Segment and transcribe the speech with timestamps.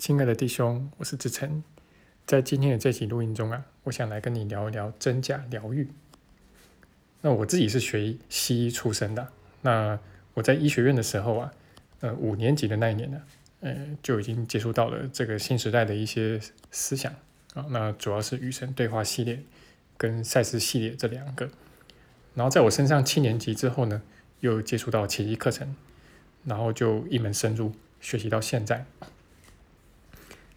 [0.00, 1.62] 亲爱的弟兄，我是志成。
[2.24, 5.90] 在今天的这期录音中啊，我想来跟你聊一聊真假疗愈。
[7.20, 9.28] 那我自己是学西医出身的，
[9.60, 9.98] 那
[10.32, 11.52] 我在医学院的时候啊，
[12.00, 13.20] 呃，五年级的那一年呢，
[13.60, 16.40] 呃，就已经接触到了这个新时代的一些
[16.70, 17.14] 思想
[17.52, 17.66] 啊。
[17.68, 19.42] 那主要是与神对话系列
[19.98, 21.50] 跟赛斯系列这两个。
[22.34, 24.00] 然后在我升上七年级之后呢，
[24.40, 25.76] 又接触到奇迹课程，
[26.46, 28.86] 然后就一门深入学习到现在。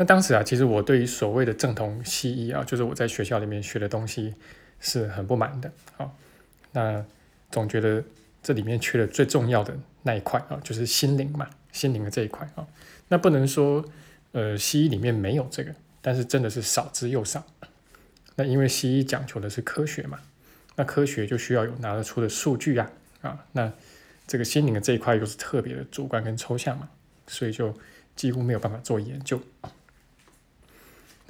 [0.00, 4.34] 那当时啊，其实我对于所谓的正统西医啊，就是我在学校里面学的东西
[4.80, 6.10] 是很不满的啊。
[6.72, 7.04] 那
[7.50, 8.02] 总觉得
[8.42, 12.66] 这里面缺了最重要的那一块啊，就是心灵嘛，心灵的这一块啊。
[13.08, 13.84] 那不能说
[14.32, 17.44] 呃西医里面没有这个，但是真的是少之又少。
[18.36, 20.18] 那因为西医讲求的是科学嘛，
[20.76, 22.90] 那科学就需要有拿得出的数据呀
[23.20, 23.44] 啊。
[23.52, 23.70] 那
[24.26, 26.88] 这个心灵的这一块又是特别的主观跟抽象嘛，
[27.26, 27.74] 所以就
[28.16, 29.38] 几乎没有办法做研究。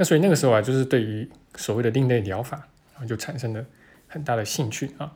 [0.00, 2.66] 那所以那个时候啊，就是对于所谓的另类疗法
[2.96, 3.62] 啊，就产生了
[4.08, 5.12] 很大的兴趣啊。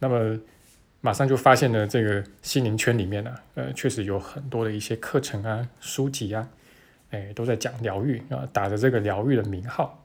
[0.00, 0.36] 那么
[1.00, 6.48] 马上就发现了这个心灵圈里面呢，呃，确实有很多的一些课程啊、书籍啊，
[7.12, 10.04] 哎，都在讲疗愈啊，打着这个疗愈的名号。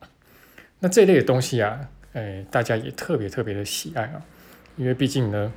[0.77, 4.21] 那这类的东西啊，哎，大家也特别特别的喜爱啊，
[4.75, 5.51] 因为毕竟呢，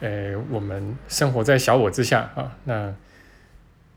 [0.00, 2.94] 哎，我们生活在小我之下啊，那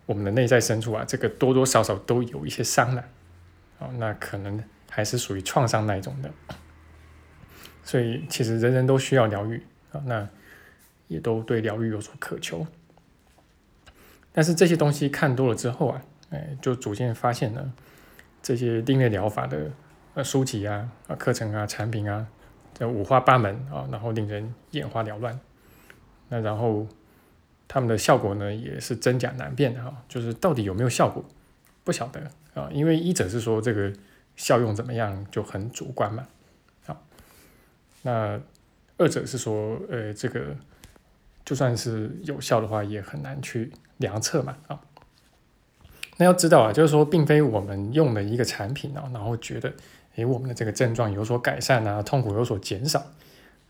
[0.05, 3.03] 我们的内在深处啊，这个多多少少都有一些伤了。
[3.79, 6.31] 哦，那可能还是属于创伤那一种的，
[7.83, 10.27] 所以其实人人都需要疗愈啊，那
[11.07, 12.67] 也都对疗愈有所渴求。
[14.31, 17.73] 但是这些东西看多了之后啊，哎，就逐渐发现呢，
[18.43, 19.71] 这些另类疗法的
[20.13, 22.27] 呃书籍啊、啊课程啊、产品啊，
[22.73, 25.39] 这五花八门啊，然后令人眼花缭乱。
[26.29, 26.87] 那然后
[27.67, 31.25] 他们的效果呢，也是真假难辨的哈，就是到底有没有效果，
[31.89, 32.21] 不晓得。
[32.59, 33.93] 啊，因为一者是说这个
[34.35, 36.27] 效用怎么样就很主观嘛，
[36.85, 37.05] 好，
[38.01, 38.39] 那
[38.97, 40.55] 二者是说，呃，这个
[41.45, 44.81] 就算是有效的话，也很难去量测嘛，啊，
[46.17, 49.71] 那要知道啊，就是说，并非我们用了一个产品啊，然后觉得，
[50.15, 52.99] 诶，我们的这个症状有所改善啊，痛苦有所减少，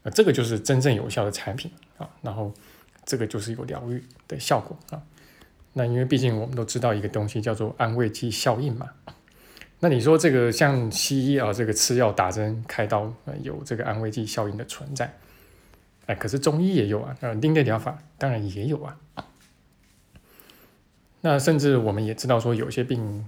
[0.03, 2.51] 啊，这个就是真正有效的产品啊，然后
[3.05, 5.03] 这个就是有疗愈的效果啊。
[5.73, 8.89] 那因为毕竟我们都知道一个东西叫做安慰剂效应嘛，
[9.79, 13.13] 那你说这个像西医啊，这个吃药打针开刀
[13.43, 15.13] 有这个安慰剂效应的存在，
[16.07, 18.97] 哎，可是中医也有啊，呃，另类疗法当然也有啊。
[21.21, 23.27] 那甚至我们也知道说有些病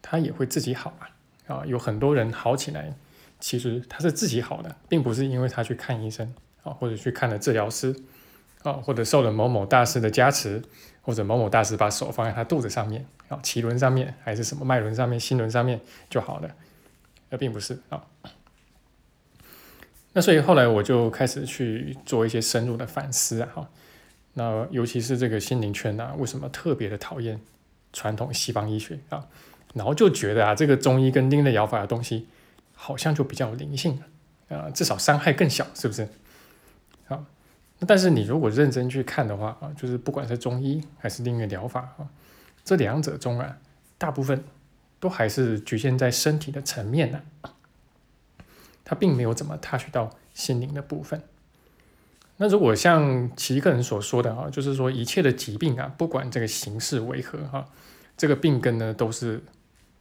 [0.00, 1.10] 它也会自己好啊，
[1.46, 2.94] 啊，有很多人好起来，
[3.38, 7.94] 其实他是自己好的，并不是因为他去看医生啊，或者去看了治疗师。
[8.62, 10.62] 啊，或者受了某某大师的加持。
[11.02, 16.50] 或者某某大师把手放在他肚子上面啊，脐轮上面还是什么脉轮上面、心轮上面就好了，
[17.30, 18.04] 那并不是啊。
[20.12, 23.68] 那所以后来我就开始去做一些深入的反思啊，哈。
[24.34, 27.40] 那尤其是这个心灵圈啊，为什么特别的讨厌
[27.94, 29.26] 传统西方医学啊？
[29.72, 32.28] 然后就觉得啊，这个中医跟另类疗法的东西
[32.74, 34.02] 好像就比较灵性
[34.50, 36.06] 啊，至少伤害更小，是不是？
[37.08, 37.24] 好。
[37.86, 42.06] 但是你如果认真去看的话啊，就是不管是中医还是另一个疗法啊，
[42.62, 43.56] 这两者中啊，
[43.96, 44.44] 大部分
[45.00, 47.22] 都还是局限在身体的层面呢，
[48.84, 51.22] 它并没有怎么 touch 到心灵的部分。
[52.36, 57.66] 那如果像其个人所说的啊，就是说一切的疾病啊，不管这个形式为何哈，
[58.14, 59.42] 这个病根呢都是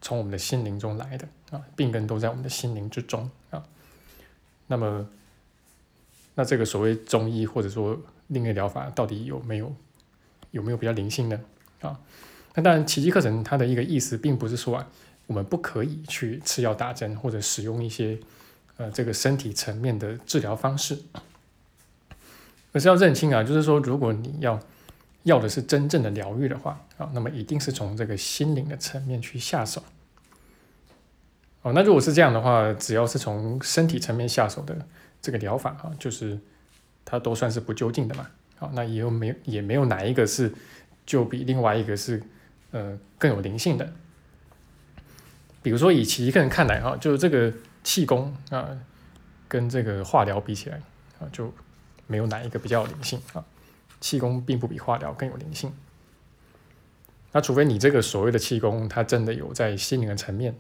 [0.02, 3.64] 从我们的心灵中来的啊，病根都在我们的心灵之中啊，
[4.68, 5.08] 那么。
[6.36, 9.74] 那这个所谓中医或者说另类疗法到底有没有
[10.52, 11.40] 有没有比较灵性呢？
[11.82, 12.00] 啊，
[12.56, 14.88] 那当然奇迹课程它的一个意思并不是说啊
[15.28, 18.18] 我们不可以去吃药打针或者使用一些
[18.78, 20.98] 呃这个身体层面的治疗方式，
[22.72, 24.60] 而是要认清啊，就是说如果你要
[25.24, 29.84] 要的是真正的疗愈的话啊，那么一定是从这个心灵的层面去下手。
[31.62, 34.78] 哦，那如果是这样的话，只要是从身体层面下手的。
[35.22, 36.40] 这个疗法啊，就是
[37.04, 38.26] 它都算是不究竟的嘛。
[38.56, 40.50] 好，那也有没也没有哪一个是
[41.06, 42.24] 就比另外一个是
[42.72, 43.92] 呃更有灵性的。
[45.62, 47.52] 比如说以其一个人看来哈，就是这个
[47.84, 48.70] 气功啊，
[49.50, 50.82] 跟这个化疗比起来
[51.20, 51.54] 啊，就
[52.08, 53.44] 没有哪一个比较有灵性啊。
[54.00, 55.70] 气功并不比化疗更有灵性。
[57.34, 60.56] 那除非你这个所谓的气功，它真的有在心灵的层面。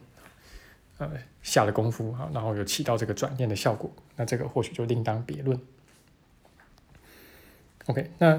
[0.99, 1.09] 呃，
[1.41, 5.59] 下了功夫啊，然后有起到这个转念的效果，那这个或许就另当别论。
[7.87, 8.37] OK，那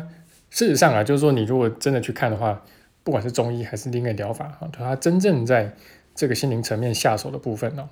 [0.51, 2.63] 事实上啊，就是说你如果真的去看的话，
[3.03, 5.75] 不管是中医还是另一个疗法啊，它真正在
[6.15, 7.89] 这个心灵层面下手的部分呢，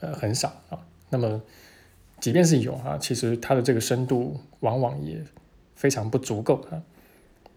[0.00, 0.80] 呃，很少啊。
[1.10, 1.42] 那么，
[2.18, 5.22] 即便是有啊，其实它的这个深度往往也
[5.76, 6.82] 非常不足够啊。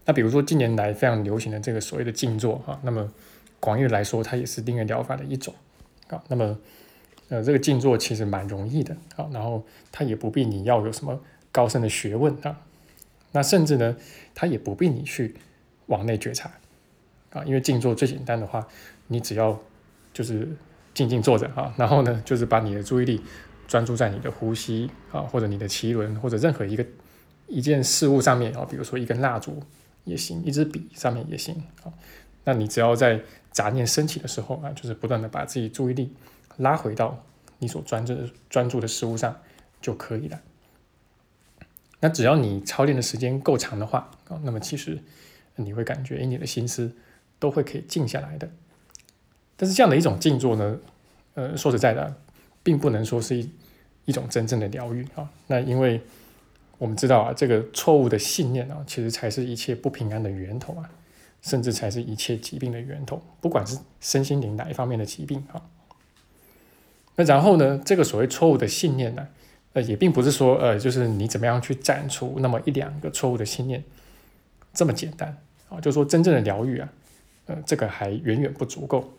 [0.04, 3.10] 那比如说近年来非常流行的这个所谓的静坐啊，那么
[3.58, 5.54] 广义来说，它也是另一个疗法的一种
[6.12, 6.22] 啊。
[6.28, 6.58] 那么，
[7.28, 11.20] 呃，这个静坐其实蛮容易的啊，然后它也不必你要有什么
[11.50, 12.60] 高深的学问啊。
[13.32, 13.96] 那甚至呢，
[14.34, 15.34] 它也不必你去
[15.86, 16.50] 往内觉察
[17.32, 18.68] 啊，因为静坐最简单的话，
[19.06, 19.58] 你只要
[20.12, 20.46] 就是
[20.92, 23.22] 静静坐着啊，然后呢，就是把你的注意力
[23.66, 26.84] 专注在你的呼吸啊，或者你的脐轮，或者任何一个
[27.48, 29.62] 一件事物上面啊，比如说一根蜡烛
[30.04, 31.88] 也行，一支笔上面也行啊。
[32.44, 36.12] 那你只要在杂念升起的时候啊，就是不断的把自己注意力
[36.56, 37.24] 拉回到
[37.58, 38.16] 你所专注
[38.50, 39.40] 专注的事物上
[39.80, 40.40] 就可以了。
[42.00, 44.98] 那只要你操练的时间够长的话啊，那么其实
[45.54, 46.96] 你会感觉，哎，你的心思
[47.38, 48.50] 都会可以静下来的。
[49.56, 50.78] 但是这样的一种静坐呢，
[51.34, 52.16] 呃，说实在的，
[52.64, 53.48] 并不能说是一
[54.06, 55.30] 一种真正的疗愈啊。
[55.46, 56.00] 那因为
[56.78, 60.90] 我们知道啊，这个错误的信念啊，其实才是一切不平安的源头啊，
[61.42, 65.60] 甚至才是一切疾病的源头，不管是身心灵哪一方面的疾病啊。
[67.16, 69.28] 那然后呢，这个所谓错误的信念呢？
[69.74, 73.82] 呃，也并不是说，呃，就是你怎么样去斩除那么一两个错误的信念
[74.74, 75.36] 这么简单
[75.70, 75.80] 啊？
[75.80, 76.88] 就说，真正的疗愈啊，
[77.46, 79.12] 呃，这个还远远不足够。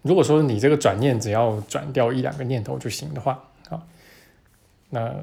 [0.00, 3.86] 如果说你这个转念只要转掉一两个念头就行的话啊，
[4.88, 5.22] 那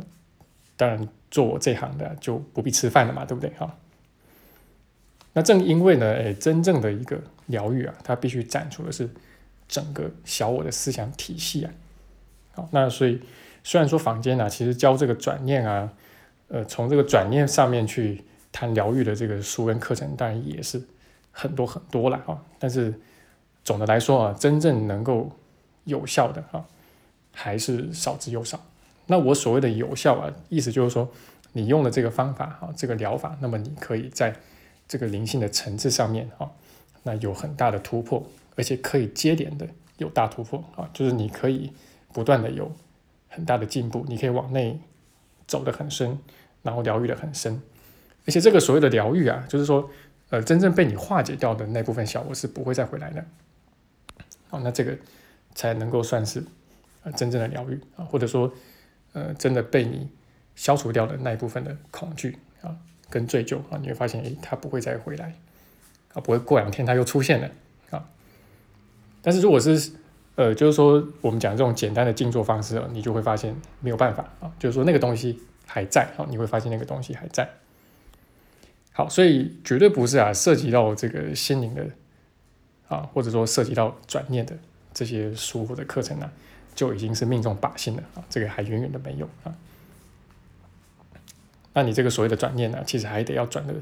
[0.77, 3.75] 当然做我这行的就不必吃饭了嘛，对不对哈？
[5.33, 9.09] 那正因为呢，哎，真正的一个疗愈啊，它必须斩除的是
[9.67, 11.71] 整个小我的思想体系啊。
[12.53, 13.21] 好，那所以。
[13.61, 15.91] 虽然说坊间呢，其实教这个转念啊，
[16.47, 18.23] 呃，从这个转念上面去
[18.53, 20.81] 谈疗愈的这个书跟课程，当然也是
[21.31, 22.39] 很多很多了啊。
[22.57, 22.93] 但是
[23.65, 25.29] 总的来说啊，真正能够
[25.83, 26.65] 有效的啊，
[27.33, 28.59] 还是少之又少。
[29.07, 31.07] 那我所谓的有效啊，意思就是说，
[31.51, 34.33] 你用了这个方法啊，这个疗法，那么你可以在
[34.89, 36.51] 这个灵性的层次上面啊，
[37.03, 39.65] 那有很大的突破，而且可以接连的
[39.99, 41.71] 有大突破啊，就是你可以
[42.11, 42.69] 不断的有。
[43.31, 44.81] 很大的进步，你可以往内
[45.45, 46.17] 走得很深，
[46.63, 47.61] 然后疗愈得很深，
[48.25, 49.87] 而且这个所谓的疗愈啊，就是说，
[50.31, 53.23] 呃，真正被你化解掉的那部分小我是不会再回来的。
[54.49, 54.97] 好，那这个
[55.53, 56.43] 才能够算是
[57.03, 58.51] 呃真正的疗愈啊，或者说，
[59.13, 60.09] 呃，真的被你
[60.55, 62.75] 消除掉的那一部分的恐惧啊，
[63.09, 65.33] 跟醉酒啊，你会发现，诶，它不会再回来
[66.13, 67.49] 啊，不会过两天它又出现了
[67.91, 68.07] 啊。
[69.21, 69.91] 但是如果是
[70.35, 74.49] 呃，就是说，我们讲这种简单的静坐方式啊，你就会发现没有办法啊。
[74.57, 77.49] 就是说，那个东西还在啊，你会发现那个东西还在。
[78.93, 81.85] 好，所以绝对不是啊，涉及到这个心灵的
[82.87, 84.57] 啊，或者说涉及到转念的
[84.93, 86.31] 这些书或者课程呢，
[86.73, 88.23] 就已经是命中靶心了啊。
[88.29, 89.53] 这个还远远的没有啊。
[91.73, 93.73] 那你这个所谓的转念呢，其实还得要转的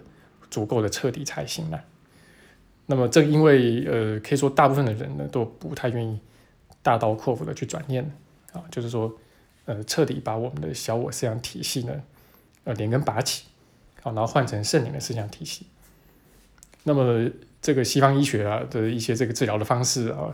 [0.50, 1.80] 足够的彻底才行呢。
[2.86, 6.20] 那么，正因为呃，可以说大部分的人呢，都不太愿意。
[6.84, 8.10] 大刀阔斧的去转念
[8.54, 9.14] 啊，就是说，
[9.66, 12.02] 呃，彻底把我们的小我思想体系呢，
[12.64, 13.44] 呃，连根拔起，
[14.02, 15.66] 好，然后换成圣灵的思想体系。
[16.84, 17.30] 那么，
[17.62, 20.34] 这个西方医学啊的一些这个治疗的方式啊，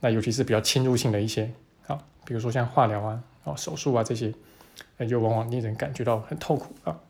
[0.00, 1.50] 那尤其是比较侵入性的一些
[1.86, 4.32] 啊，比如说像化疗啊、啊手术啊这些，
[5.00, 7.00] 那就往往令人感觉到很痛苦啊。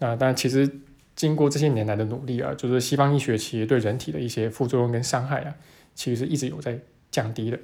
[0.00, 0.70] 那当然，其实
[1.16, 5.54] 经过这些年来的努力啊，就是西方医学其实对人体的一些副作用跟伤害啊，
[5.94, 6.78] 其实是一直有在。
[7.12, 7.60] 降低的，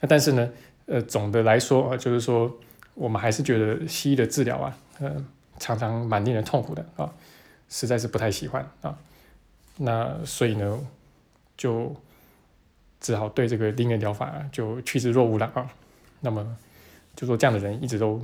[0.00, 0.52] 那但是呢，
[0.84, 2.54] 呃，总的来说啊，就是说，
[2.92, 5.24] 我们还是觉得西医的治疗啊，呃，
[5.58, 7.10] 常常蛮令人痛苦的啊，
[7.70, 8.98] 实在是不太喜欢啊。
[9.78, 10.86] 那所以呢，
[11.56, 11.96] 就
[13.00, 15.72] 只好对这个另一个疗法就趋之若鹜了啊。
[16.20, 16.56] 那么，
[17.14, 18.22] 就说这样的人一直都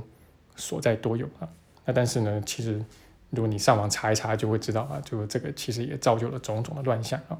[0.55, 1.47] 所在多有啊。
[1.85, 2.83] 那但是呢，其实
[3.29, 7.37] 如果你上网查一查，就会知道啊，就这个其实也造就了种种的乱象啊。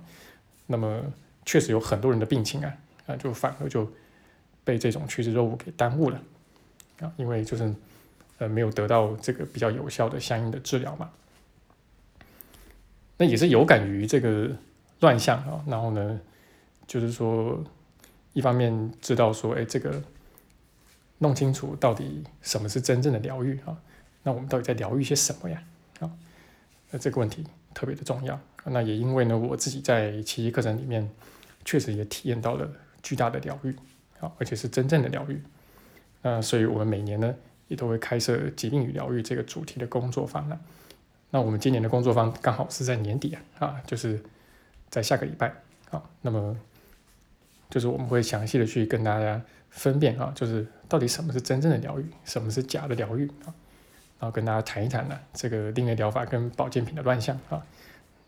[0.67, 1.01] 那么。
[1.45, 2.73] 确实有很多人的病情啊，
[3.05, 3.85] 啊，就反而就
[4.63, 6.17] 被这种趋之若鹜给耽误了
[7.01, 7.75] 啊，因为就是
[8.37, 11.11] 呃没有得到这个比较有效的相应的治疗嘛。
[13.17, 14.51] 那也是有感于这个
[15.01, 16.17] 乱象啊，然后呢，
[16.87, 17.61] 就是说
[18.31, 20.01] 一方面知道说，哎，这个
[21.23, 23.75] 弄清楚到底什么是真正的疗愈啊，
[24.21, 25.63] 那我们到底在疗愈些什么呀？
[26.01, 26.11] 啊，
[26.91, 28.39] 那这个问题特别的重要。
[28.65, 31.09] 那也因为呢，我自己在奇迹课程里面。
[31.65, 32.69] 确实也体验到了
[33.01, 33.73] 巨大的疗愈，
[34.19, 35.41] 啊，而且是真正的疗愈。
[36.21, 37.33] 那所以我们每年呢，
[37.69, 40.59] 也都会开设疾病与疗愈这个主题的工作坊呢。
[41.29, 44.21] 那我们今年的工作坊刚好是在年底啊，啊，就是
[44.89, 45.53] 在下个礼拜
[45.89, 46.03] 啊。
[46.21, 46.53] 那么
[47.73, 53.49] 就是我们会详细的去跟大家分辨啊，就是到底什么是真正的疗愈，什么是假的疗愈啊，
[54.19, 57.59] 然后跟大家谈一谈呢，这个另类疗法跟保健品的乱象啊，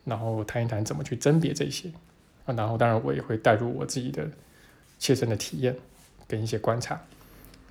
[0.04, 1.88] 然后谈一谈怎么去甄别这些
[2.44, 4.28] 啊，然后当然我也会带入我自己的
[4.98, 5.76] 切身的体验
[6.26, 7.00] 跟一些观察，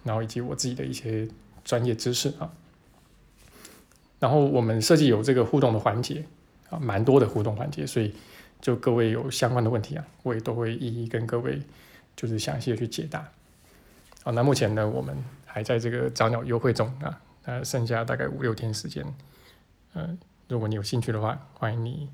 [0.05, 1.27] 然后以及我自己的一些
[1.65, 2.49] 专业知识啊。
[4.17, 6.23] 然后我们设计有这个互动的环节
[6.69, 8.15] 啊，蛮多的互动环节，所以
[8.61, 11.61] 就各位有相关的问题啊，我也都会一一跟各位
[12.15, 13.29] 就是详细的去解答。
[14.23, 19.05] 好，那目前呢，我们还在这个早鸟优惠中啊，呃，剩下大概五六天时间，
[19.93, 22.09] 嗯，如果你有兴趣的话，欢迎你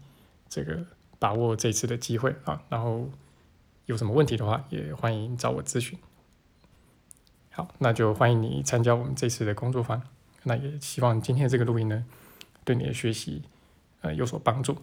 [0.50, 0.86] 这个
[1.20, 3.10] 把握这次的机会啊，然后
[3.86, 5.98] 有什么问题的话，也欢迎找我咨询。
[7.52, 10.02] 好，那就欢迎你参加我们这次的工作坊。
[10.44, 12.06] 那也希望今天这个录音呢，
[12.64, 13.44] 对你的学习
[14.02, 14.76] 呃有所帮助。